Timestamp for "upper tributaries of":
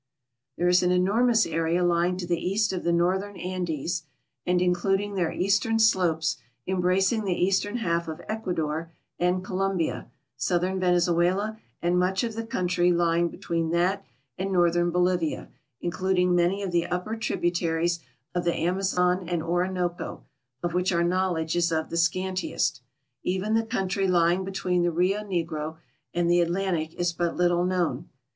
16.87-18.43